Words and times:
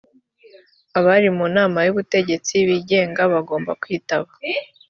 abari 0.97 1.29
mu 1.37 1.45
nama 1.55 1.79
y 1.85 1.89
‘ubutegetsi 1.93 2.53
bigenga 2.69 3.21
bagomba 3.33 3.71
kwitaba 3.81 4.29